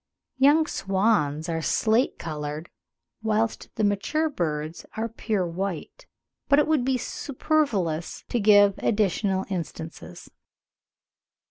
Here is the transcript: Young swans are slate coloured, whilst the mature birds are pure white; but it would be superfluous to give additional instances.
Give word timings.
Young 0.39 0.65
swans 0.65 1.47
are 1.47 1.61
slate 1.61 2.17
coloured, 2.17 2.71
whilst 3.21 3.69
the 3.75 3.83
mature 3.83 4.29
birds 4.31 4.83
are 4.97 5.07
pure 5.07 5.45
white; 5.45 6.07
but 6.49 6.57
it 6.57 6.65
would 6.65 6.83
be 6.83 6.97
superfluous 6.97 8.23
to 8.29 8.39
give 8.39 8.73
additional 8.79 9.45
instances. 9.51 10.31